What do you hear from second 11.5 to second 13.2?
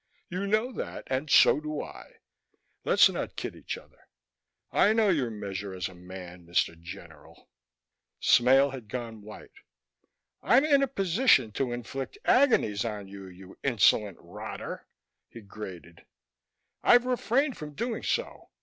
to inflict agonies on